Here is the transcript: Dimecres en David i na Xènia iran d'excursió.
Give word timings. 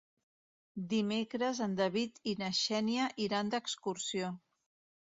Dimecres 0.93 1.61
en 1.67 1.77
David 1.81 2.19
i 2.33 2.35
na 2.43 2.51
Xènia 2.63 3.13
iran 3.29 3.55
d'excursió. 3.57 4.35